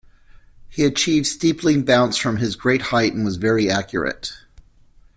[0.67, 4.33] He achieved steepling bounce from his great height and was very accurate.